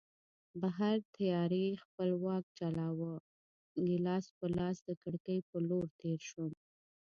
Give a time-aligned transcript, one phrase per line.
[0.61, 3.13] بهر تیارې خپل واک چلاوه،
[3.87, 6.51] ګیلاس په لاس د کړکۍ په لور تېر شوم.